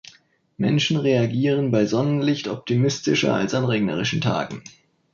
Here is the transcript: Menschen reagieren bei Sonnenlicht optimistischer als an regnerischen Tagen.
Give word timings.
Menschen 0.57 0.97
reagieren 0.97 1.69
bei 1.69 1.85
Sonnenlicht 1.85 2.47
optimistischer 2.47 3.35
als 3.35 3.53
an 3.53 3.65
regnerischen 3.65 4.19
Tagen. 4.19 4.63